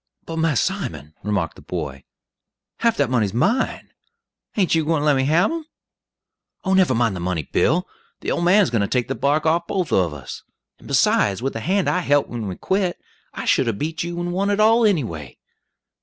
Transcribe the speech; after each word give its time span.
"But, 0.25 0.37
Mass 0.37 0.59
Simon," 0.59 1.13
remarked 1.21 1.55
the 1.55 1.61
boy, 1.61 2.05
"half 2.79 2.97
dat 2.97 3.11
money's 3.11 3.35
mine. 3.35 3.91
Ain't 4.57 4.73
you 4.73 4.83
gwine 4.83 5.01
to 5.01 5.05
lemme 5.05 5.25
hab 5.27 5.51
'em?" 5.51 5.67
"Oh, 6.63 6.73
never 6.73 6.95
mind 6.95 7.15
the 7.15 7.19
money, 7.19 7.43
Bill; 7.43 7.87
the 8.21 8.31
old 8.31 8.43
man's 8.43 8.71
going 8.71 8.81
to 8.81 8.87
take 8.87 9.09
the 9.09 9.13
bark 9.13 9.45
off 9.45 9.67
both 9.67 9.93
of 9.93 10.11
us; 10.11 10.41
and 10.79 10.87
besides, 10.87 11.43
with 11.43 11.53
the 11.53 11.59
hand 11.59 11.87
I 11.87 11.99
helt 11.99 12.27
when 12.29 12.47
we 12.47 12.55
quit, 12.55 12.97
I 13.35 13.45
should 13.45 13.67
'a' 13.67 13.73
beat 13.73 14.01
you 14.03 14.19
and 14.19 14.33
won 14.33 14.49
it 14.49 14.59
all, 14.59 14.85
any 14.87 15.03
way." 15.03 15.37